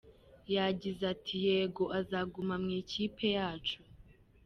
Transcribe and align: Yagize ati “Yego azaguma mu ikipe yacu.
Yagize 0.55 1.01
ati 1.13 1.35
“Yego 1.47 1.83
azaguma 1.99 2.53
mu 2.63 2.69
ikipe 2.81 3.25
yacu. 3.37 3.77